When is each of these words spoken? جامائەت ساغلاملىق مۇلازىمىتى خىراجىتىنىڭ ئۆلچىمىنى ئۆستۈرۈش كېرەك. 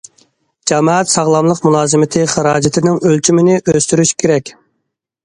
جامائەت 0.69 1.11
ساغلاملىق 1.15 1.61
مۇلازىمىتى 1.67 2.23
خىراجىتىنىڭ 2.31 2.97
ئۆلچىمىنى 3.11 3.61
ئۆستۈرۈش 3.67 4.15
كېرەك. 4.25 4.51